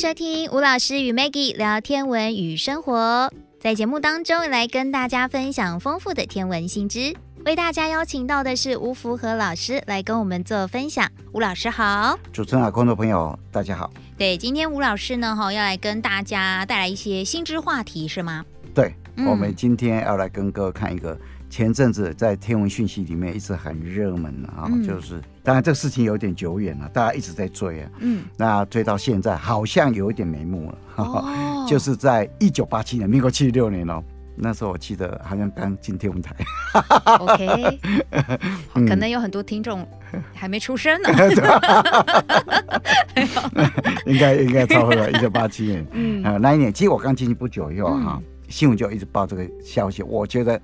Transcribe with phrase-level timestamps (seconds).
[0.00, 7.14] 收听吴老师与 Maggie 聊天文与生活，在节目当中来跟大家分享丰富的天文新知。
[7.44, 11.06] 为大家邀请到的是吴福和老师来跟我们做分享。
[11.34, 13.92] 吴老师好，主持人好，观众朋友大家好。
[14.16, 18.42] 对，今天吴老师呢哈要来跟大家带来一些新知话题是吗？
[18.74, 21.14] 对，嗯、我们今天要来跟各位看一个。
[21.50, 34.00] 前阵子在天文讯息里面一直很热门啊，嗯、就是当然这个事情有点久远了，大家一直在追啊，嗯，那追到现在好像有一点眉目了，哦、 就是在一九八七年，民国七十六年哦，
[34.36, 36.36] 那时候我记得好像刚进天文台
[37.18, 37.80] ，OK，
[38.88, 39.84] 可能有很多听众
[40.32, 41.08] 还没出生呢，
[44.06, 50.60] 应该应该超过了一九八七年，嗯，那一年其实我刚进去不久以后哈，新闻就一直报这个消息，我觉得。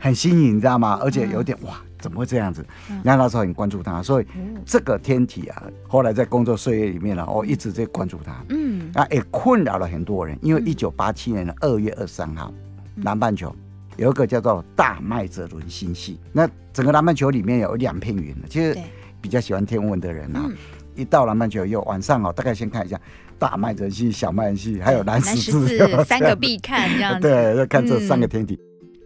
[0.00, 0.98] 很新颖，你知道吗？
[1.02, 2.64] 而且有点哇，怎么会这样子？
[3.04, 4.26] 那那时候很关注他，所以
[4.64, 8.42] 这个天体啊，后来在工作岁月里面呢，我一直在关注他。
[8.48, 12.50] 嗯，啊，也困扰了很多人，因为一九八七年的二月二十三号，
[12.94, 13.54] 南半球
[13.98, 16.18] 有一个叫做大麦哲伦星系。
[16.32, 18.74] 那整个南半球里面有两片云，其实
[19.20, 20.50] 比较喜欢天文的人啊，
[20.96, 22.98] 一到南半球以后，晚上哦，大概先看一下
[23.38, 27.20] 大麦哲系、小麦星系，还有南十字，三个必看这样子。
[27.28, 28.58] 对，要看这三个天体。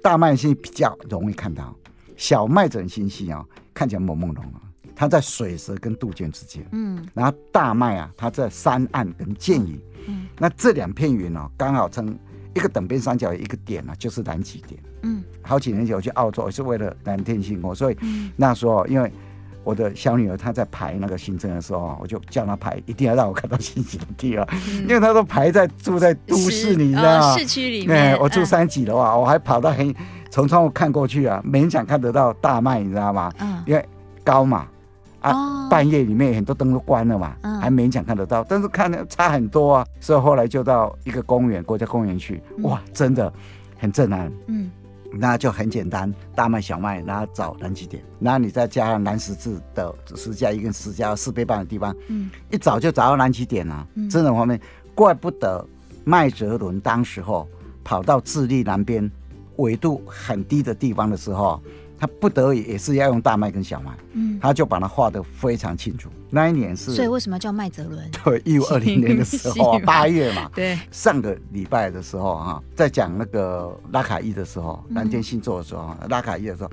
[0.04, 1.74] 大麦星比较容易看到，
[2.14, 4.42] 小麦整星系啊，看起来朦朦胧胧，
[4.94, 6.62] 它在水蛇跟杜鹃之间。
[6.72, 9.80] 嗯，然后大麦啊，它在山岸跟剑影。
[10.06, 12.18] 嗯，那这两片云呢，刚好称
[12.54, 14.78] 一个等边三角一个点呢，就是南极点。
[15.04, 17.96] 嗯，好几年前我去澳洲也是为了蓝天星空，所以
[18.36, 19.10] 那时候因为
[19.64, 24.46] 我的小女儿她在排那个行程的时候，我就叫她排，一定要让我看到星星的地方，
[24.82, 27.36] 因为她都排在住在都市里，你知道吗？
[27.36, 28.16] 市区里面。
[28.16, 29.94] 对，我住三级的话，我还跑到很
[30.30, 33.32] 从窗户看过去啊，勉强看得到大麦，你知道吗？
[33.40, 33.84] 嗯因为
[34.22, 34.66] 高嘛，
[35.20, 43.32] 啊，半夜里面很多灯都关了嘛，还勉强看得到，但是看的差很多啊，所以后来就到一个公园，国家公园去，哇，真的
[43.78, 44.30] 很震撼。
[44.46, 44.70] 嗯。
[45.16, 53.86] 那就很简单，大麦、小麦，然后找南极点，然后你再加上南十字的十加一跟十加四倍半的地方，嗯，一找就找到南极点了。
[53.94, 54.60] 嗯，这种方面，
[54.94, 55.64] 怪不得
[56.04, 57.48] 麦哲伦当时候
[57.82, 59.10] 跑到智利南边
[59.56, 61.62] 纬度很低的地方的时候。
[61.98, 66.10] 他不得已也是要用大麦跟小麦，嗯，他就把它画得非常清楚。
[66.28, 68.10] 那一年是，所以为什么叫麦哲伦？
[68.24, 76.70] 对，一五二零年的时候， 八月嘛，对，上个礼拜的时候哈，在讲那个拉卡伊的时候，蓝天星座的时候，拉卡伊的时候，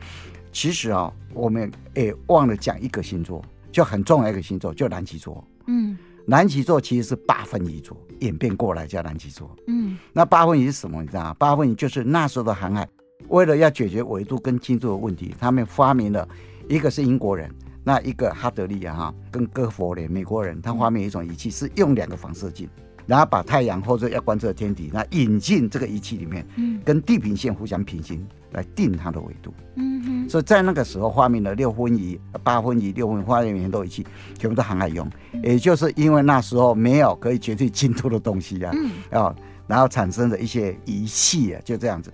[0.52, 5.44] 其实啊，我们也忘了讲一个星座，就很重要一个星座，就南极座。
[5.68, 5.96] 嗯，
[6.26, 9.56] 南极座其实是八分仪座演变过来叫南极座。
[9.68, 11.02] 嗯，那八分仪是什么？
[11.02, 11.36] 你知道吗？
[11.38, 12.88] 八分仪就是那时候的航海。
[13.32, 16.28] 为了要解决纬度跟经度的问题，他们发明了
[16.68, 17.50] 一个是英国人，
[17.82, 22.70] 那一个哈德利啊哈，跟哥佛连美国人，他发明一种仪器，是用两个反射镜，
[23.06, 26.46] 然后把太阳或者要观测的天体，那引进这个仪器里面，
[26.84, 28.22] 跟地平线互相平行
[28.52, 29.54] 来定它的纬度。
[29.76, 34.06] 嗯哼，所以在那个时候发明了六分仪、八分仪、六分发明很多仪器，
[34.38, 35.10] 全部都航海用，
[35.42, 38.74] 也就是因为那时候没有可以决定经度的东西啊，
[39.12, 39.34] 啊，
[39.68, 42.12] 然后产生的一些仪器啊，就这样子。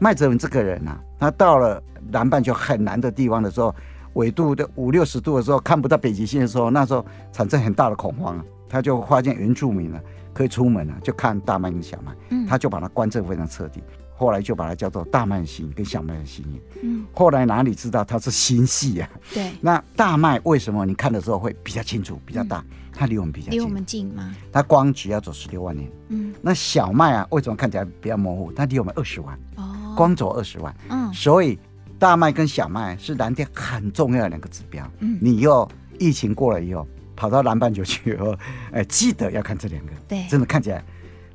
[0.00, 1.80] 麦哲伦这个人呐、啊，他到了
[2.10, 3.72] 南半球很难的地方的时候，
[4.14, 8.44] 纬度的五六十度的时候，看不到北极星的时候，那时候产生很大的恐慌啊。
[8.68, 10.00] 他就发现原住民啊
[10.32, 13.82] 可以出门啊，就看大麦跟小麦，嗯，他就把它观测非常彻底。
[14.14, 16.44] 后来就把它叫做大麦星跟小麦的星。
[16.82, 19.08] 嗯，后来哪里知道它是星系啊？
[19.32, 19.50] 对。
[19.62, 22.62] 那大麦为什么你看的时候会比较清楚、比较大？
[22.92, 23.58] 它离我们比较近。
[23.58, 24.34] 离我们近吗？
[24.52, 25.90] 它光只要走十六万年。
[26.08, 26.34] 嗯。
[26.42, 28.52] 那小麦啊，为什么看起来比较模糊？
[28.52, 29.34] 它离我们二十万。
[29.56, 29.69] 哦。
[29.96, 31.58] 光走二十万，嗯，所以
[31.98, 34.88] 大麦跟小麦是蓝天很重要的两个指标。
[35.00, 35.68] 嗯，你又
[35.98, 38.34] 疫情过了以后，跑到南半球去以后，
[38.72, 39.92] 哎，记得要看这两个。
[40.08, 40.84] 对，真的看起来，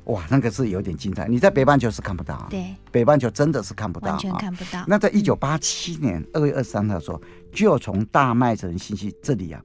[0.04, 1.26] 哇，那个是有点精彩。
[1.28, 4.84] 你在北半球是看不到啊，对，北半球真的是看不到，完全看不到。
[4.86, 7.20] 那在一九八七年二月二十三号的时候，
[7.52, 9.62] 就从大麦哲伦星系这里啊，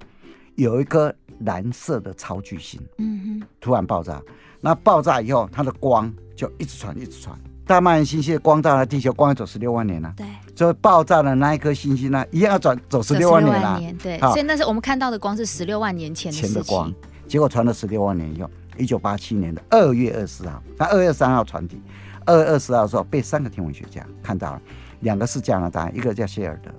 [0.55, 4.21] 有一颗蓝色的超巨星，嗯哼，突然爆炸。
[4.63, 7.35] 那爆炸以后，它的光就一直传，一直传。
[7.65, 10.13] 大麦星系的光照了地球，光要走十六万年了，啊。
[10.17, 10.25] 对，
[10.55, 13.81] 所以爆炸的那一颗星星呢，一样要转走十六万年了，啊。
[14.01, 16.93] 对，所以那是我们看到的光是十六万年前的，前的光，
[17.27, 21.81] 结果传了十六万年以后，一九八七年的二月二十号，那二月三号传递，
[22.25, 24.61] 二月二十号的时候被三个天文学家看到了，
[25.01, 26.71] 两个是加拿大，一个叫谢尔德，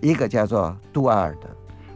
[0.00, 1.48] 一个叫做杜阿尔德，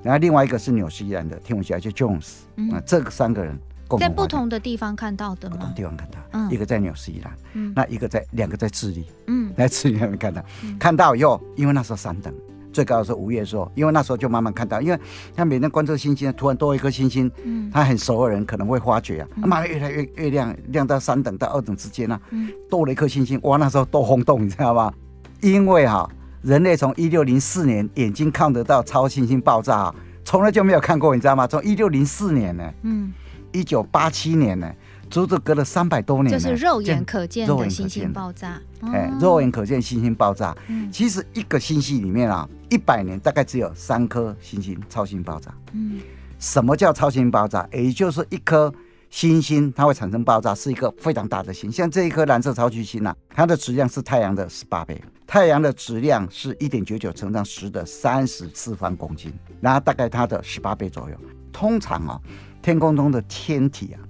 [0.02, 3.58] 然后另外一个是纽西兰的天文学家叫 Jones，嗯，这个三个人。
[3.96, 5.56] 在不同的地方看到的吗？
[5.56, 10.44] 不同地方看到，嗯，一个在纽西兰，嗯，那一个在两个在智利，嗯，在智利那边看到，
[10.78, 12.34] 看到以后，因为那时候三等，
[12.72, 14.98] 最高的是五月的时候，因为那时候就慢慢看到，因为
[15.34, 24.92] 他每天观测星星，突然多一颗星星，嗯，他很熟的人可能会发觉啊，慢慢越来越越亮，亮到三等到二等之间啊，嗯，多了一颗星星，哇，那时候多轰动，你知道吗？
[25.40, 26.08] 因为哈，
[26.42, 29.94] 人类从一六零四年眼睛看得到超新星爆炸，
[30.24, 31.46] 从来就没有看过，你知道吗？
[31.46, 33.12] 从一六零四年呢，嗯，
[33.52, 34.70] 一九八七年呢。
[35.10, 38.60] 足足隔了三百多年，就是肉眼可见的星星爆炸。
[38.82, 40.54] 哎，肉眼可见星星爆炸。
[40.66, 45.50] 嗯，其实一个星系里面啊，一百年大概只有三颗星星超新星爆炸。
[45.72, 45.98] 嗯，
[46.38, 47.66] 什么叫超新星爆炸？
[47.72, 48.70] 也就是一颗
[49.08, 51.72] 星星它会产生爆炸，是一个非常大的星。
[51.72, 61.16] 像这一颗蓝色超巨星啊，它的质量是太阳的十八倍，太阳的质量是一点九九乘上十的三十次方公斤，然后大概它的十八倍左右。
[61.50, 62.20] 通常啊，
[62.62, 64.00] 天空中的天体啊。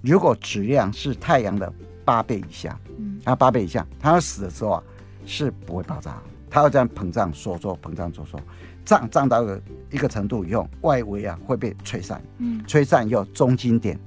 [0.00, 1.70] 如果质量是太阳的
[2.04, 4.82] 八倍以下，嗯，啊八倍以下，它要死的时候啊
[5.26, 8.40] 是不会爆炸，它会这样膨胀收缩，膨胀收缩，
[8.84, 13.98] 胀胀到一个一个程度以后，外围啊会被吹散，嗯，吹散以后中心点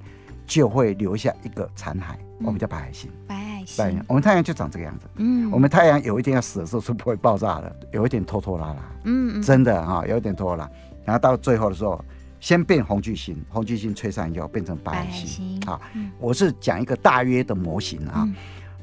[0.47, 3.11] 就会留下一个残骸，嗯、我们叫白矮星。
[3.27, 10.71] 白矮星，我们太阳就长这个样子，嗯，我们太阳有一天要死的时候是不会爆炸的，有一点拖拖拉拉，嗯，嗯，真的哈，有一点拖拖拉，
[11.03, 12.03] 然后到最后的时候。
[12.41, 15.61] 先变红巨星，红巨星吹散以后变成白矮星。
[15.63, 15.79] 好，
[16.19, 18.27] 我是讲一个大约的模型啊。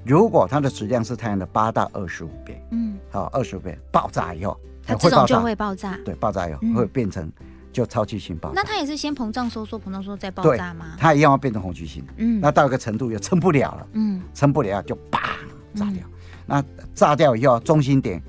[0.04, 4.56] 如果它的质量是太阳的八到二十五倍，嗯，好，二十五倍爆炸以后，
[4.86, 5.98] 它这种就会爆炸。
[6.04, 7.30] 对，爆炸以后会变成
[7.72, 8.62] 就超巨星爆炸。
[8.62, 10.94] 那它也是先膨胀收缩，膨胀收缩再爆炸吗？
[10.96, 12.04] 它一样要变成红巨星。
[12.16, 15.36] 嗯，那到一个程度又撑不了了，嗯，撑不了就啪
[15.74, 16.04] 炸掉。
[16.46, 16.64] 那
[16.94, 18.22] 炸掉以后，中心点。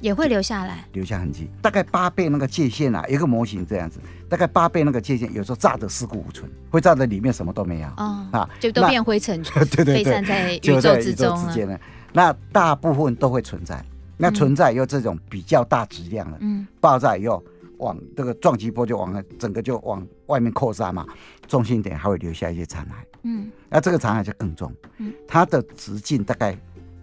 [0.00, 3.98] 也会留下来，留下痕迹，大概八倍那个界限啊，一个模型这样子，
[4.28, 11.78] 大概八倍那个界限，有时候炸得尸骨无存，会炸得里面什么都没有，哦、啊，就都变灰尘， 对对对，飞散在宇宙之中之间呢。
[12.12, 13.84] 那大部分都会存在，
[14.16, 17.42] 那存在以后这种比较大质量的，嗯，爆炸以后
[17.78, 21.04] 往这个撞击波就往整个就往外面扩散嘛，
[21.46, 22.92] 中心点还会留下一些残骸，
[23.22, 26.56] 嗯，那这个残骸就更重，嗯，它的直径大概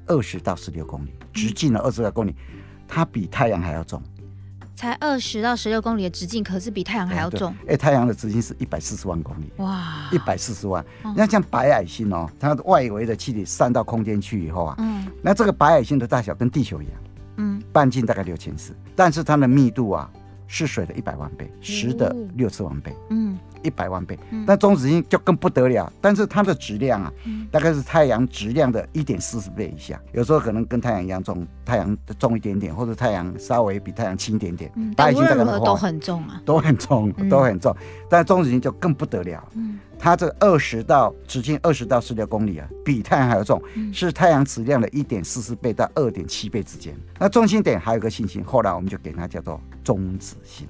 [0.08, 2.36] 二十到十六公里，直径呢二十六公里。
[2.94, 4.00] 它比太阳还要重，
[4.76, 7.52] 才二十到十六公里的直径，可是比太阳还要重。
[7.68, 10.86] 哎，太阳的直径是一百四十万公里，哇，一百四十万。
[11.16, 16.94] 那像白矮星哦，它的外围的气体散到空间去以后啊，嗯，那这个白矮星的大小跟地球一样，
[17.38, 20.08] 嗯，半径大概六千四，但是它的密度啊
[20.46, 23.36] 是水的一百万倍，十的六次方倍，嗯。
[23.64, 27.12] 一百万倍，但中子星就更不得了，但是它的质量啊，
[27.52, 34.72] 大概是太阳质量的一点四十倍以下，有时候可能跟太阳一样重，太阳重一点点，或者太阳稍微比太阳轻一点点。
[34.96, 37.76] 但无论如何都很重啊，都很重，都很重。
[38.10, 39.44] 但中子星就更不得了，
[39.98, 43.62] 它这二十到直径二十到十六公里啊，比太阳还要重，
[43.94, 46.96] 是太阳质量的一点四十倍到二点七倍之间。
[47.18, 50.68] 那中心点还有个行星，后来我们就给它叫做中子星。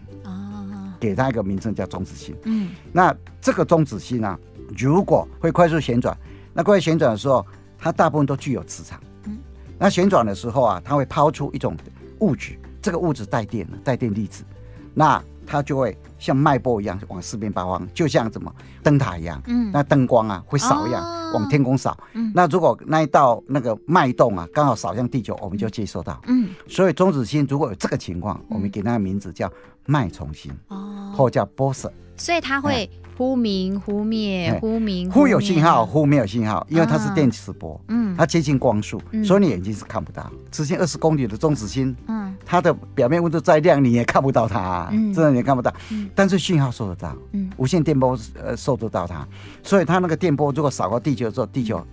[1.04, 2.34] 给它一个名称叫中子星。
[2.46, 4.40] 嗯，那这个中子星呢、啊，
[4.78, 6.18] 如果会快速旋转，
[6.54, 7.46] 那快速旋转的时候，
[7.78, 8.98] 它大部分都具有磁场。
[9.26, 9.38] 嗯，
[9.78, 11.76] 那旋转的时候啊，它会抛出一种
[12.20, 14.46] 物质，这个物质带电的，带电粒子，
[14.94, 18.50] 那它就会像脉波一样往四面八方，就像什么
[18.82, 19.42] 灯塔一样。
[19.48, 21.98] 嗯，那灯光啊会扫一样，哦、往天空扫。
[22.14, 26.22] 嗯，那如果那一道那个脉动啊刚好扫向地球，我们就接收到。
[26.28, 29.52] 嗯，所以中子星如果有这个情况，我们给它的名字叫
[29.86, 30.50] 脉冲星。
[30.70, 30.90] 哦。
[31.16, 40.28] 或叫波色，所以它会忽明忽灭，忽明忽有信号，忽没有信号，因为它是电磁波，嗯，它接近光速，所以你眼睛是看不到。
[40.50, 45.74] 直径二十公里的中子星，嗯，它的表面温度再亮，你也看不到它，真的你也看不到，
[46.14, 49.28] 但是信号收得到，嗯，无线电波呃收得到它，
[49.64, 51.86] 所以它那个电波如果扫过地球之后，地球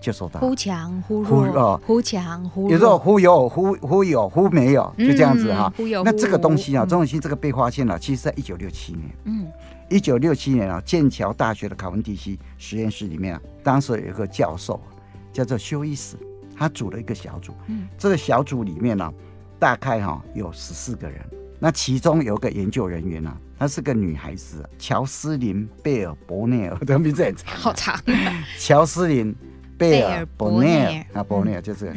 [0.00, 0.40] 就收到。
[0.40, 5.72] 忽强忽弱，忽强忽弱，有时候忽有忽忽有忽没有，就这样子哈。
[6.04, 9.04] 那这个东西啊，中子星这个被发现了，其实在一九六七年。
[9.24, 9.46] 嗯，
[9.88, 14.80] 一九六七年啊，剑桥大学的卡文迪西实验室里面啊，当时有一个教授
[15.32, 16.16] 叫做休伊斯，
[16.56, 17.52] 他组了一个小组。
[17.66, 19.12] 嗯，这个小组里面呢，
[19.58, 21.20] 大概哈有十四个人。
[21.58, 28.00] 那其中有个研究人员啊，她是个女孩子，乔斯林贝尔伯内尔，的 名字很长，好长。
[28.58, 29.34] 乔斯林。
[29.78, 31.92] 贝尔伯内尔啊，伯内尔就是，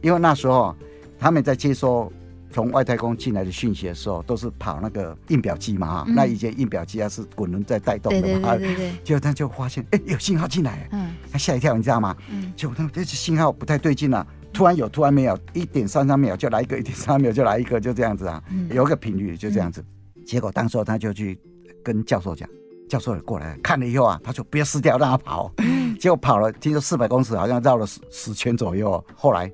[0.00, 0.72] 因为那时候
[1.18, 2.12] 他们在接收
[2.52, 6.04] 从外太空进来的讯息的时候，都是跑那个印表机嘛哈。
[6.06, 8.92] 那以前印表机啊是滚轮在带动的嘛，对对对。
[9.02, 12.16] 结果他就发现，哎，有信号进来，嗯，他吓一跳，你知道吗？
[12.30, 12.52] 嗯。
[12.54, 19.84] 结果他这信号不太对劲了，突然有，突然没有，一点三三秒就来一个，一点三秒就来一个，就这样子啊，有个频率就这样子。
[20.24, 21.38] 结果当时他就去
[21.82, 22.48] 跟教授讲。
[22.86, 25.50] 教授也过来看了以后啊，他说不要失掉，让他跑。
[25.98, 29.02] 结果跑了，听说四百公尺，好像绕了十十圈左右。
[29.16, 29.50] 后来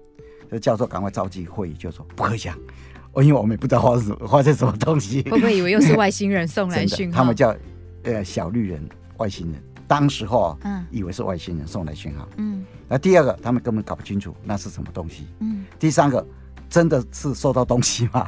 [0.51, 2.59] 这教授赶快召集会议，就说不可以讲，
[3.13, 7.19] 我因为我们也不知道发生发生什么东西，会不会以为又是外星人送来 讯号？
[7.19, 7.55] 他们叫
[8.03, 8.87] 呃小绿人
[9.19, 16.25] 外星人，当时候嗯以为是外星人送来讯号，嗯，那第二个他们根本搞不清楚那是什么东西，嗯，第三个。
[16.69, 18.25] 真的是收到东西吗？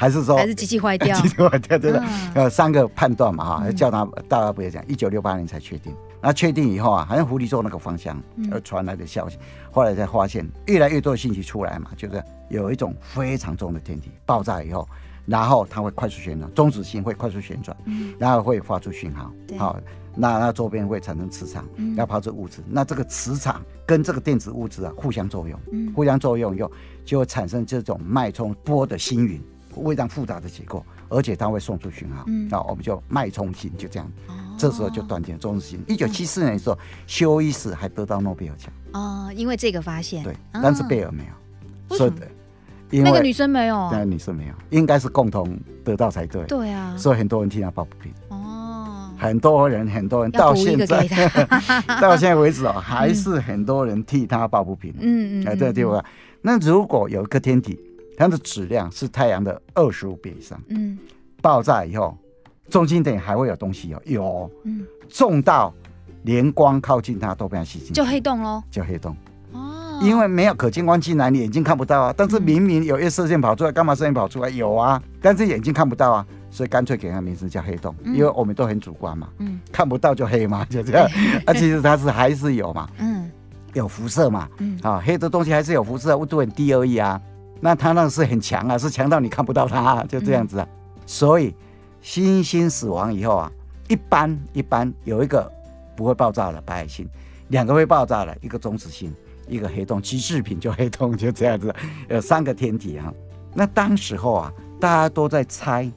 [0.00, 1.14] 还是说还是机器坏掉？
[1.20, 2.02] 机器坏掉，对的。
[2.34, 4.82] 呃，三个判断嘛，哈，叫他大家不要讲。
[4.88, 8.18] 一九六八年才确定，那确定以后啊，好像狐狸座那个方向
[8.50, 9.36] 而传来的消息，
[9.70, 14.88] 后来才发现越来越多的信息出来嘛，就是有一种非常重的天体爆炸以后，
[15.26, 17.76] 然后它会快速旋转，中子星会快速旋转，
[18.18, 19.78] 然后会发出讯号，好。
[20.14, 21.64] 那那周边会产生磁场，
[21.96, 22.60] 要抛出物质。
[22.68, 25.58] 那这个磁场跟这个电子物质啊互相作用，
[25.94, 26.70] 互相作用以后
[27.04, 32.24] 就会产生这种脉冲波的星云，非常复杂的结构，而且它会送出讯号。
[32.50, 34.10] 那我们就脉冲星就这样，
[34.58, 35.82] 这时候就断定中子星。
[35.88, 40.22] 一九七四年的时候，休伊斯还得到诺贝尔奖哦，因为这个发现。
[40.22, 41.96] 对，但是贝尔没有。
[41.96, 42.28] 所以的，
[43.02, 46.44] 那个女生没有，那个女生没有，应该是共同得到才对。
[46.44, 48.12] 对啊，所以很多人替他抱不平。
[49.22, 51.06] 很多人，很多人到现在，
[52.00, 54.92] 到现在为止哦，还是很多人替他抱不平。
[54.98, 56.04] 嗯嗯，哎，对对吧？
[56.40, 57.78] 那如果有一个天体，
[58.16, 60.98] 它的质量是太阳的二十五倍以上，嗯，
[61.40, 62.16] 爆炸以后，
[62.68, 65.72] 中心点还会有东西哦，有，嗯，重到
[66.24, 69.16] 连光靠近它都不要吸进，就黑洞喽，就黑洞。
[69.52, 72.14] 哦，因为没有可见光进来，你眼睛看不到啊。
[72.16, 74.48] 但是明明有一射线跑出来，干嘛射线跑出来？
[74.48, 76.26] 有啊，但是眼睛看不到啊。
[76.52, 81.08] 所以干脆给它名字叫黑洞，因为我们都很主观嘛，嗯，看不到就黑嘛， 就这样。
[81.46, 83.30] 啊，其实它是还是有嘛，嗯，
[83.72, 87.18] 有辐射嘛，嗯，啊，黑的东西还是有辐射，温度很低而已啊。
[87.58, 90.68] 那它那是很强啊，是强到你看不到它，就这样子啊。
[91.06, 91.54] 所以
[92.02, 93.50] 星星死亡以后啊，
[93.88, 95.50] 一般一般有一个
[95.96, 97.08] 不会爆炸的白矮星，
[97.48, 99.10] 两个会爆炸的，一个中子星，
[99.48, 101.74] 一个黑洞，极致品就黑洞，就这样子。
[102.10, 103.10] 有三个天体啊。
[103.54, 105.90] 那当时候啊，大家都在猜。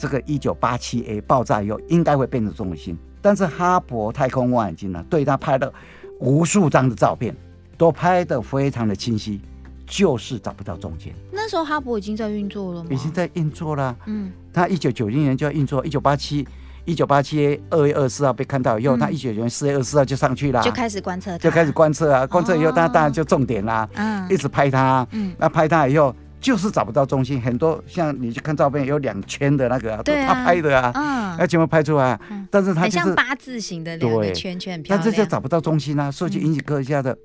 [0.00, 5.70] 这个一九八七 A 爆炸以后，应该会变成中心，但是哈勃太空望远镜呢，对它拍了
[6.18, 7.36] 无数张的照片，
[7.76, 9.42] 都拍得非常的清晰，
[9.86, 11.12] 就是找不到中间。
[11.30, 12.88] 那时候哈勃已经在运作了吗？
[12.90, 13.94] 已经在运作了。
[14.06, 16.48] 嗯，它一九九零年就要运作，一九八七
[16.86, 26.14] 一九八七 A 二月二十四号被看到以后，它一九九零四月二十四号就上去了，就开始观测，就开始观测啊，观测以后，它当然就重点啦，嗯，一直拍它，嗯，那拍它以后。
[26.40, 32.18] 就是找不到中心，很多像你去看照片，有两圈的那个，都他拍的啊，嗯，要全部拍出来？
[32.50, 37.16] 但是它就是像八字形的两个圈圈，但是就找不到中心啊，所以就引起科学家的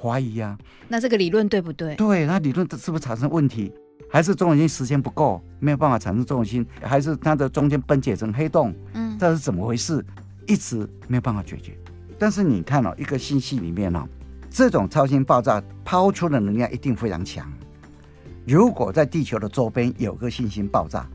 [0.00, 0.56] 怀疑啊。
[0.88, 1.94] 那这个理论对不对？
[1.96, 3.72] 对，那理论是不是产生问题？
[4.10, 6.64] 还是中心时间不够，没有办法产生中子星？
[6.80, 8.74] 还是它的中间分解成黑洞？
[8.94, 10.04] 嗯，这是怎么回事？
[10.46, 11.76] 一直没有办法解决。
[12.18, 14.06] 但是你看哦，一个星系里面哦，
[14.50, 17.50] 这种超新爆炸抛出的能量一定非常强。
[18.46, 21.06] 如果在地球的周边有个星星爆炸，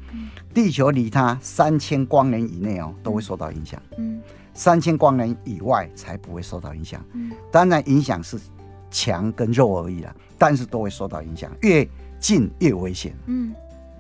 [0.54, 3.80] 地球离它三千光年以内哦，都会受到影响。
[3.98, 4.20] 嗯，
[4.54, 7.04] 三千光年以外才不会受到影响。
[7.14, 8.40] 嗯，当然影响是
[8.90, 11.88] 强跟弱而已啦，但是都会受到影响，越
[12.20, 13.14] 近越危险。
[13.28, 13.54] 嗯，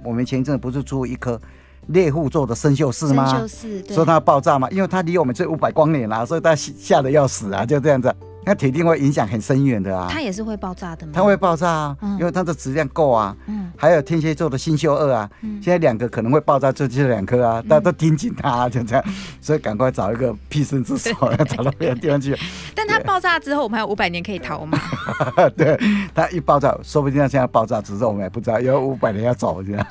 [0.03, 1.39] 我们前一阵不是出一颗
[1.87, 3.31] 猎户座的生锈四吗？
[3.31, 8.13] 参宿四，说它爆炸嘛，因为它离我们这五百光年啦，所以它吓得要死啊，就这样子。
[8.49, 10.07] 那铁定会影响很深远的啊！
[10.11, 11.11] 它也是会爆炸的吗？
[11.13, 13.37] 它会爆炸啊，嗯、因为它的质量够啊。
[13.45, 13.71] 嗯。
[13.77, 19.03] 还有天蝎座的星宿二啊，嗯、现在两个可能会爆炸，就这两颗啊，大家都盯紧它，就这样。
[19.05, 22.35] 嗯、 所以赶快找一个栖身之所，要找到别的地方去。
[22.73, 24.79] 但它爆炸之后，我们还有五百年可以逃吗？
[25.55, 25.79] 对，
[26.15, 29.85] 它一爆炸，说不定它现在爆炸，只是我们也不知道，有五百年要走，这样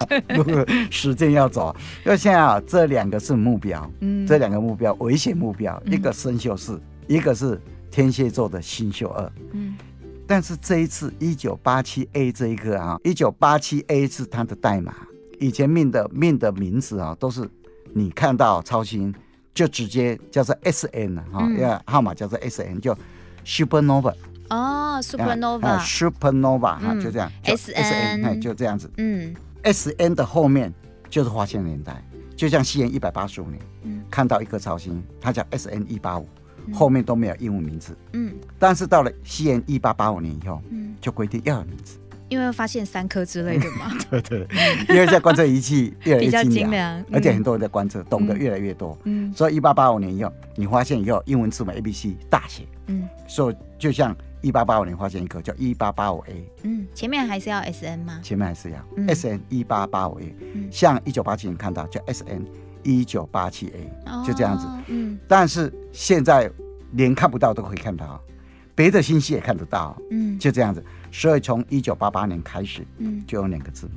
[0.90, 1.72] 时间要走。
[2.04, 7.60] 因为现在啊，这两个是目标，嗯，这两个目标危险目标，一个生锈四，一个是。
[7.90, 9.76] 天蝎座的星宿二，嗯，
[10.26, 14.94] 但是这一次一九八七 A 这一个啊，一九八七 A 是它的代码，
[15.40, 17.48] 以前命的命的名字啊，都是
[17.92, 19.14] 你看到超星
[19.54, 22.96] 就直接叫做 S N 哈，因为号码叫做 S N，就
[23.44, 24.14] supernova
[24.50, 30.72] 哦，supernova，supernova 哈，就这样，S N，就这样子，嗯，S N 的后面
[31.10, 32.02] 就是发现年代，
[32.36, 36.28] 就像西元一百八十五年，嗯，看到一颗超星，它叫 S N 一八五。
[36.72, 41.98] 后面都没有英文名字，嗯，但是到了西元一八八五年以后，嗯，就规定要有名字，
[42.28, 44.46] 因为发现三颗之类的嘛， 对对，
[44.88, 58.20] 因为在观测仪器越来越精良， 而且很多人在观测，懂得越来越多，嗯，所以一八八五年以后，你发现以后英文字母 A B C 大写，嗯，所以就像一八八五年发现一颗叫一八八五 A，嗯，前面还是要 S N 吗？
[58.22, 58.78] 前面还是要。
[59.08, 60.34] S N 一八八五 A，
[60.70, 62.44] 像一九八七年看到叫 S N。
[62.82, 66.50] 一九八七 A 就这样子，嗯，但是现在
[66.92, 68.20] 连看不到都可以看到，
[68.74, 70.84] 别的星系也看得到，嗯，就这样子。
[71.10, 73.92] 所以从一九八八年开始，嗯，就用两个字母，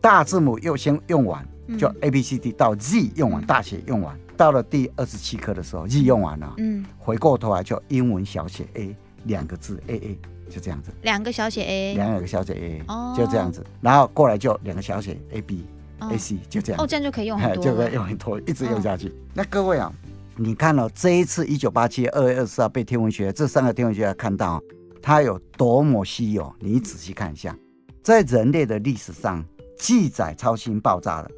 [0.00, 1.46] 大字母又先用完，
[1.78, 10.18] 就 A B C D 到 Z 用完，大写用完，到了第二十七课的时候，Z 用完了，嗯，回过头来就英文小写 A 两个字 A A
[10.50, 15.64] 就这样子，两个小写 A，两个小写 A，哦，就这样子，然后过来就两个小写 A B
[16.00, 19.12] A C 就这样，哦，这样就可以用很多， 就可以用很多，一直用下去。
[19.34, 19.92] 那各位啊。
[20.38, 24.62] 你看了这一次一九八七二月二十四号被天文学这三个天文学家看到
[25.00, 27.56] 它有多么稀有，你仔细看一下，
[28.02, 29.42] 在人类的历史上
[29.78, 31.30] 记载超新星爆炸的，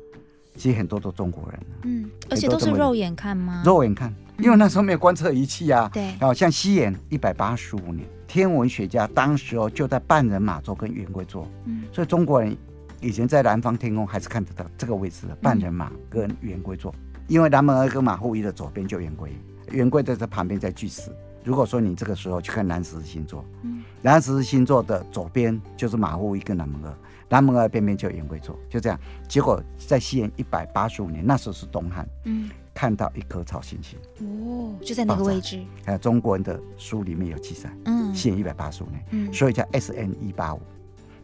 [0.56, 1.60] 其实很多都中国人。
[1.84, 3.62] 嗯，而且都是肉眼看吗？
[3.64, 5.88] 肉眼看，因为那时候没有观测仪器啊。
[5.94, 6.02] 对。
[6.18, 11.48] 然后像西元一百八十五年，天文学家当时哦就在半人马座跟圆规座。
[11.66, 11.84] 嗯。
[11.92, 12.56] 所以中国人
[13.00, 16.94] 以前在南方天空还是看得到这个位置的半人马跟圆规座。
[17.28, 19.30] 因为南门二跟马户一的左边就圆规，
[19.70, 21.10] 圆规在这旁边在巨石。
[21.44, 26.94] 如果说你这个时候去看南十字星座，嗯，南十字星座的左边就是马户一跟南门二，
[27.28, 28.98] 南门二边边就圆规座，就这样。
[29.28, 35.62] 结果在西元一百八十五年，那时候是东汉，嗯，看到一颗超新星，哦，就在那个位置。
[35.84, 40.60] 还有中国人的书里面有记载，嗯，西元一百八十五年，嗯，所以叫 S N 一八五。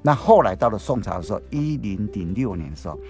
[0.07, 3.01] 那后来到了宋朝的时候，一零零六年的时候，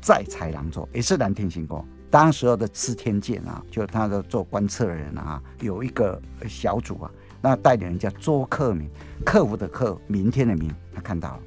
[0.00, 1.84] 在豺狼座也是南天星宫。
[2.08, 7.10] 当时候的司天监啊，就他的做观测的人啊，有一个小组啊，
[7.42, 8.88] 那带领人叫周克明，
[9.26, 11.40] 克服的克，明天的明，他看到了，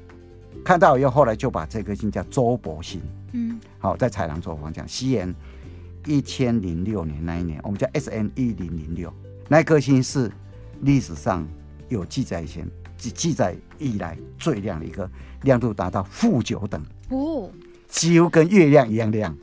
[0.62, 3.00] 看到以后，后来就把这颗星叫周伯星，
[3.32, 5.34] 嗯，好，在豺狼座方向，西元
[6.04, 9.10] 一千零六年那一年，我们叫 S N 一零零六，
[9.48, 10.30] 那颗星是
[10.82, 11.48] 历史上
[11.88, 15.08] 有记载以前记记载以来最亮的一颗，
[15.42, 17.48] 亮度达到负九等，哦，
[17.88, 19.34] 几乎跟月亮一样亮。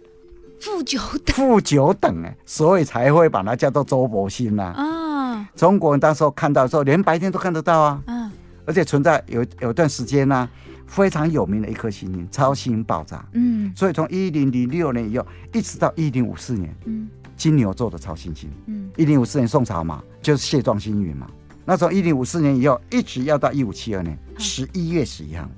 [0.60, 4.64] 负九等，负九等哎，所以才会把它叫做周伯星呐。
[4.64, 8.02] 啊，中国人当时候看到的时候，连白天都看得到啊。
[8.08, 8.32] 嗯，
[8.66, 10.50] 而且存在有有段时间呢，
[10.88, 13.24] 非常有名的一颗星星超新星爆炸。
[13.34, 18.50] 嗯，所以从一零零六年以后，一直到一零五四年，嗯，金牛座的超新星。
[18.66, 21.28] 嗯，一零五四年宋朝嘛，就是蟹状星云嘛。
[21.66, 25.50] 那从一零五四年以后，一直要到一五七二年十一月十一号，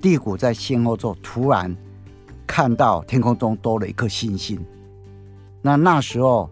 [0.00, 1.74] 地谷在仙后座突然。
[2.44, 4.62] 看到天空中多了一颗星星，
[5.62, 6.50] 那那时候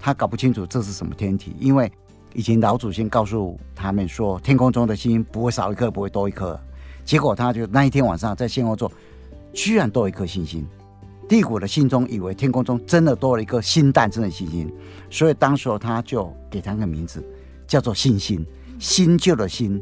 [0.00, 1.92] 他搞不清楚这是什么天体，因为
[2.32, 6.58] 以前老祖先告诉他们说，天空中的星星不会少一颗，不会多一颗。
[7.04, 8.90] 结果他就那一天晚上在仙后座，
[9.52, 10.66] 居然多一颗星星。
[11.28, 14.72] 地谷的心中以为天空中真的多了一颗新诞生的星星，
[15.10, 17.22] 所以当时候他就给他个名字，
[17.72, 18.44] 叫做新星，
[18.78, 19.80] 新旧的新。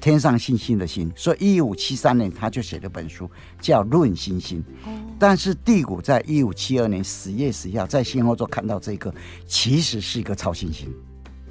[0.00, 3.28] 天上星星的星，所以一五七三年他就写了本书
[3.60, 4.62] 叫《论星星》。
[5.18, 9.12] 但是地谷在一五七二年十月十一号在仙后座看到这个，
[9.44, 10.88] 其实是一个超新星。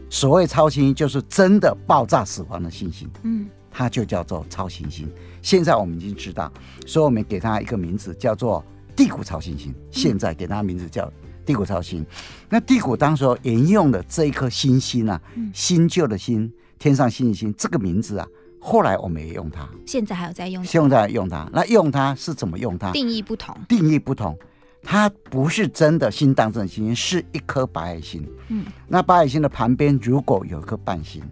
[0.09, 3.09] 所谓超新星，就是真的爆炸死亡的星星。
[3.23, 5.11] 嗯，它就叫做超新星。
[5.41, 6.49] 现在我们已经知道，
[6.87, 8.63] 所以我们给它一个名字叫做
[8.95, 9.75] 地谷超新星。
[9.91, 11.11] 现在给它名字叫
[11.49, 12.05] 地谷超星。
[12.47, 15.19] 那地谷当时沿用的这一颗新星啊，
[15.51, 18.27] 新旧的星，天上星星这个名字啊。
[18.59, 21.49] 后来我们也用它，现在还有在用，现在用它。
[21.51, 22.91] 那用它是怎么用它？
[22.91, 24.37] 定义不同，定义不同。
[24.83, 28.23] 它不是真的新诞生的星星，是一颗白矮星。
[28.49, 31.23] 嗯，那白矮星的旁边如果有一颗半星，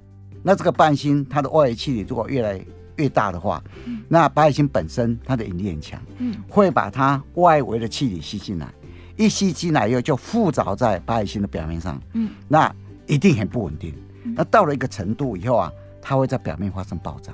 [0.42, 2.60] 那这个半星它的外围气体如果越来
[2.96, 8.74] 越大的话，嗯，那白矮星本身它的引力很强，嗯，会把它外围的气体吸进来，
[9.18, 12.74] 一吸进来以后就附着在白矮星的表面上，嗯，那
[13.06, 13.94] 一定很不稳定。
[14.36, 15.70] 那到了一个程度以后啊。
[16.10, 17.34] 它会在表面发生爆炸。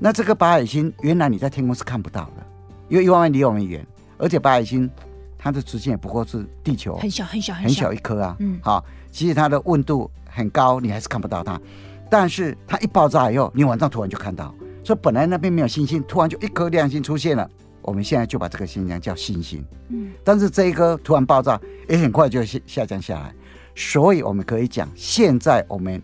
[0.00, 2.44] 那这个白矮星原来你在天空是看不到的，
[2.88, 3.86] 因为一万万离我们远，
[4.18, 4.90] 而且白矮星
[5.38, 8.36] 它的直径也不过是地球很小很小很小一颗啊。
[8.40, 11.60] 嗯，好，其实它的温度很高，你还是看不到它。
[12.10, 17.48] 但是它一爆炸以后，你晚上突然就看到，所以本来那边没有星星，突然就一颗亮星出现了。
[17.82, 19.64] 我们现在就把这个现象叫新星。
[19.88, 23.34] 嗯，但是这一颗突然爆炸，也很快就下下降下来。
[23.74, 26.00] 所以我们可以讲，现在我们。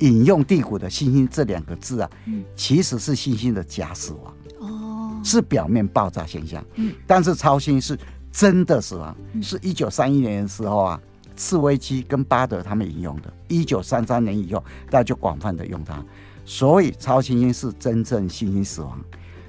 [0.00, 11.00] 引用地谷的星星这两个字啊，嗯，其实是星星的假死亡，哦，是表面爆炸现象，嗯，但是超新星是真的死亡，嗯，是一九三一年的时候啊，
[11.34, 16.00] 茨威基跟巴德他们引用的，一九三三年以后大家就广泛的用它，
[16.44, 19.00] 所以超新星是真正星星死亡，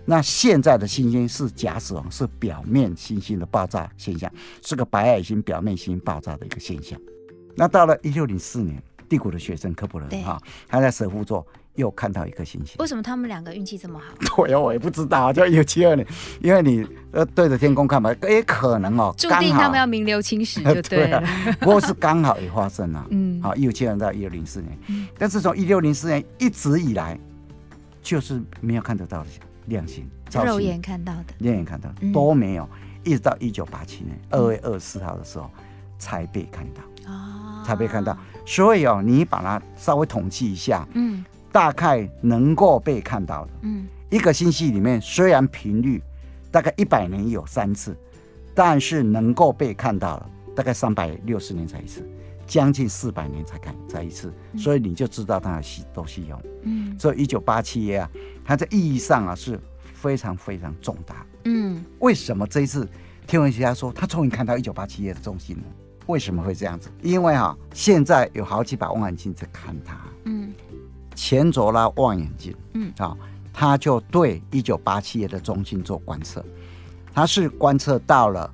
[0.09, 4.31] 那现在的星星是假死亡，是表面星星的爆炸现象，
[4.63, 6.99] 是个白矮星表面星星爆炸的一个现象，
[7.55, 8.81] 那到了一六零四年。
[9.07, 11.43] 帝国的学生科普人哈，他在蛇夫座
[11.73, 12.75] 又看到一颗星星。
[12.77, 14.13] 为什么他们两个运气这么好？
[14.45, 16.07] 对呀，我也不知道，就一九七二年，
[16.41, 21.23] 因为你呃对着天空看嘛，也可能哦，注定他们要名留青史就对了。
[21.59, 27.19] 不过是刚好也发生了， 嗯，好，一九七二年到一九零四年，但是从一六零四年一直以来，
[28.03, 29.27] 就是没有看得到的
[29.69, 30.05] 亮星，
[30.45, 32.67] 肉眼看到的，肉眼看到的都没有，
[33.05, 35.49] 一直到一九八七年二月二十四号的时候
[35.97, 38.17] 才被看到，哦，才被看到。
[38.45, 46.01] 所以哦，你把它稍微统计一下，嗯，大概能够被看到的，嗯，一个星系里面虽然频率
[46.51, 47.95] 大概一百年有三次，
[48.53, 52.03] 但是能够被看到了大概三百六十年才一次。
[52.49, 56.41] 将近四百年才看再一次，所以你就知道它的稀都稀有。
[56.63, 58.09] 嗯，所以一九八七耶啊，
[58.43, 59.59] 它在意义上啊是
[59.93, 61.23] 非常非常重大。
[61.43, 62.89] 嗯，为什么这一次
[63.27, 65.63] 天文学家说他终于看到一九八七耶的中心呢？
[66.07, 66.89] 为什么会这样子？
[67.03, 69.95] 因为啊，现在有好几把望远镜在看它。
[70.23, 70.51] 嗯，
[71.13, 73.15] 前卓拉望远镜，嗯啊，
[73.53, 76.43] 他就对一九八七年的中心做观测，
[77.13, 78.51] 他是观测到了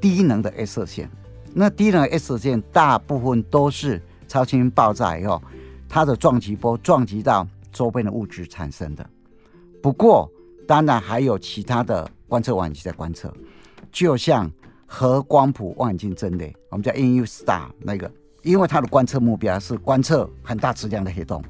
[0.00, 1.10] 低能的 X 射线。
[1.54, 5.40] 那低能 X 线大部分都是超新星爆炸以后，
[5.88, 9.08] 它的撞击波撞击到周边的物质产生的。
[9.80, 10.28] 不过，
[10.66, 13.32] 当然还有其他的观测望远镜在观测，
[13.92, 14.50] 就像
[14.84, 18.10] 核光谱望远镜阵列，我们叫 NuSTAR 那个，
[18.42, 21.40] 因为它的观测目标是观测很大质量的黑洞，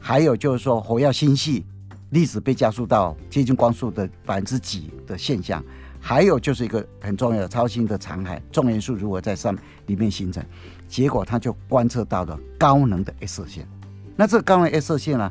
[0.00, 1.64] 还有就是说火药星系
[2.10, 5.62] 粒子被加速到接近光速的百分之几的现象。
[6.06, 10.40] 还有就是一个很重要的超新星的残骸，重元素如何在上里面形成，
[10.86, 13.68] 结果他就观测到了高能的 X 射线。
[14.14, 15.28] 那这个高能 X 射线呢，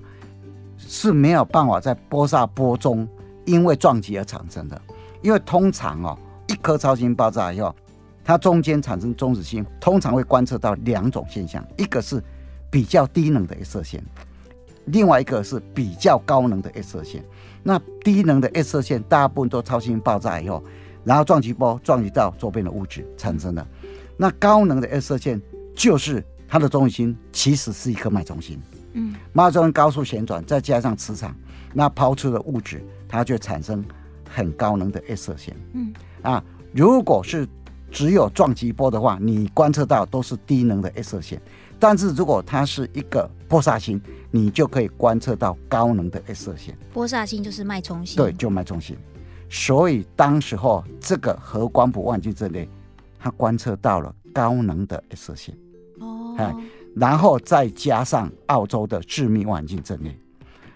[0.78, 3.08] 是没有办法在波萨波中
[3.46, 4.82] 因为撞击而产生的，
[5.22, 7.74] 因为通常哦，一颗超新星爆炸以后，
[8.22, 12.22] 它中间产生中子星，通常会观测到两种现象，一个是
[12.70, 14.04] 比较低能的 X 射线，
[14.88, 17.24] 另外一个是比较高能的 X 射线。
[17.68, 20.64] 那低能的 X 射线大部分都超新星爆炸以后，
[21.04, 23.68] 然后撞击波撞击到周边的物质产生的。
[24.16, 25.42] 那高能的 X 射线
[25.76, 28.62] 就是它的中心其实是一颗脉冲星，
[28.94, 31.36] 嗯，脉冲星高速旋转，再加上磁场，
[31.74, 33.84] 那抛出的物质它就产生
[34.30, 37.48] 很高能的 X 射线，嗯啊，如果是
[37.90, 41.42] 只有撞击波的话，你观测到都是低能的 X 射线。
[41.80, 46.78] 但是如果它是一个波煞星，你就可以观测到高能的 S 射线。
[46.94, 48.98] 波煞星就是脉冲星，对，就脉冲星。
[49.50, 52.68] 所以当时候这个核光谱望远镜这里，
[53.20, 55.58] 它观测到了高能的 S 射线。
[56.00, 56.54] 哦，哎，
[56.96, 60.18] 然后再加上澳洲的致密望远镜这里，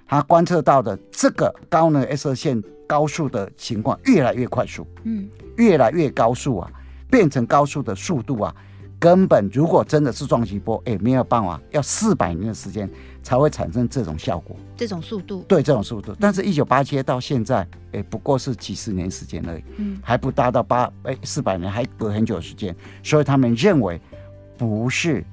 [0.06, 6.72] 它观测到的这个高能 S 射线高速的情况越来越快速，嗯，越来越高速啊，
[7.10, 8.56] 变成高速的速度啊。
[9.00, 12.90] 根本如果真的是撞击波，哎、欸，没有办法，要四百年的时间
[13.24, 16.14] 才会产生这种效果，这种速度，对，这种速度。
[16.20, 24.02] 但是，一九八七到现在，哎、欸，不过是几十年时间而已，嗯，还不达到八，哎，四百年还隔很久的时间，所以他们认为
[24.58, 25.24] 不是，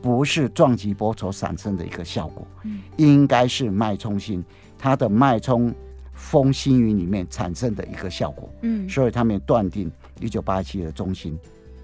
[0.00, 4.42] 不是撞击波所产生的一个效果，嗯，应该是脉冲星
[4.78, 5.74] 它的脉冲
[6.14, 11.38] 风星云里面产生的一个效果，嗯，所以他们断定一九八七的中心。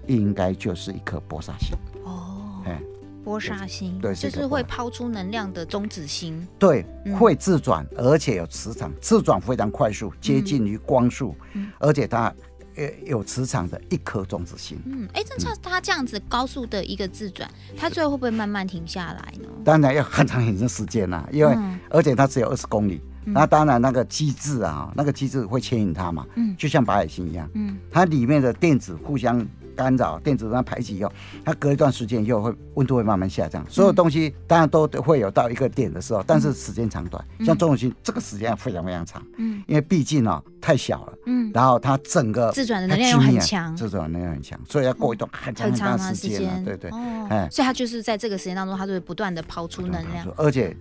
[0.09, 1.77] 应该就是一颗波煞星。
[2.03, 2.81] 哦，哎，
[3.23, 6.83] 波煞星对，就是会抛出能量的中子星，对，
[7.17, 11.35] 会自转，而且有磁场，自转非常快速，接近于光速，
[11.77, 12.33] 而且它
[12.75, 14.79] 呃有磁场的一颗中子星。
[14.85, 19.47] 嗯，哎，这它它这样子高速的一个自转，它最后会不会慢慢停下来呢？
[19.63, 21.55] 当然要很长很长时间呐，因为
[21.89, 29.45] 而且它只有二十公里，那当然那个机制啊，那个机制会牵引它嘛，嗯，就像白矮星一样，嗯，它里面的电子互相。
[29.79, 31.09] 干扰电子让它排挤以后，
[31.45, 33.65] 它隔一段时间以后会温度会慢慢下降。
[33.69, 39.25] 所有东西当然都会有到一个点的时候，但是时间长短，像中子星这个时间非常非常长。
[39.37, 41.13] 嗯，因为毕竟啊太小了。
[41.27, 46.65] 嗯，然后它整个自转的能量又很强，自转能量很强，所以要过一段很长很长的时间。
[46.65, 46.91] 对对。
[47.29, 50.75] 哎，所以它就是在这个时间当中，它就会不断的抛出能量，而且。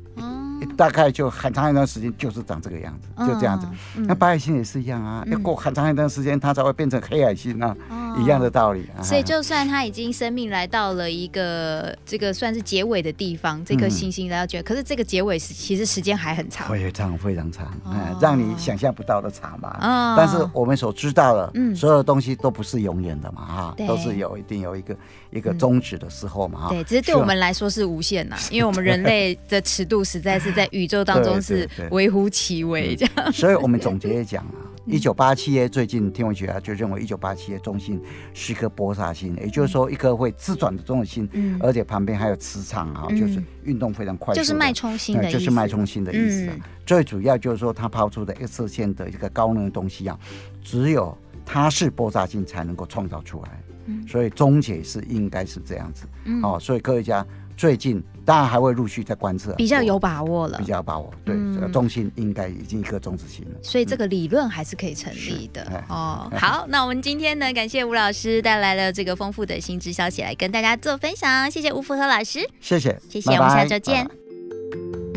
[0.76, 3.66] 大概就很长一段时间就是长这个样子，就这样子。
[3.96, 7.76] 那白矮星也是一样啊，要过很长一段时间，它才会变成黑矮星啊，
[8.18, 8.88] 一样的道理。
[9.02, 20.14] 所以，就算它已经生命来到了一个这个算是结尾的地方，这颗星星来到结尾，可是这个结尾是其实时间还很长，非常非常长，哎，让你想象不到的长嘛。
[20.16, 24.96] 但是我们所知道的，所有东西都不是永远的嘛，哈，都是有一定有一个
[25.30, 26.68] 一个终止的时候嘛，哈。
[26.68, 30.48] 对，只是对我们来说是无限呐， 因为我们人类的尺度实在是。
[30.58, 38.02] 在宇宙当中是微乎其微这样， 所以我们总结也讲啊，一九八七耶最近天文学家就认为一九八七耶中心
[38.34, 41.28] 是一颗波萨星，也就是说一颗会自转的中子星，
[41.60, 46.50] 而且旁边还有磁场啊，就是运动非常快，就是脉冲星的，就是脉冲星的意思。
[46.84, 50.18] 最主要就是说它抛出的 X 射线的一个高能的东西啊，
[50.64, 53.62] 只有它是波萨星才能够创造出来，
[54.06, 56.06] 所以终结是应该是这样子。
[56.42, 58.02] 哦，所以科学家最近。
[58.28, 61.10] 当然还会陆续在观测，比较有把握了，比较有把握。
[61.24, 66.30] 对，嗯、中心应该已经一颗中子星了，所以这个理论还是可以成立的、嗯、哦。
[66.36, 74.04] 好，那我们今天呢，感谢吴老师带来了这个丰富的新知消息来跟大家做分享，谢谢吴福和老师，谢谢，谢谢，我们下周见。
[74.04, 75.07] 拜拜。